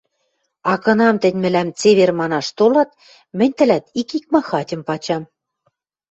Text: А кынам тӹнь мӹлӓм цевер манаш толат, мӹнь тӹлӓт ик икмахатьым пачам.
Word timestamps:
А 0.71 0.73
кынам 0.83 1.15
тӹнь 1.21 1.39
мӹлӓм 1.43 1.69
цевер 1.79 2.11
манаш 2.19 2.47
толат, 2.57 2.89
мӹнь 3.37 3.55
тӹлӓт 3.57 3.85
ик 3.99 4.09
икмахатьым 4.17 4.81
пачам. 4.87 5.23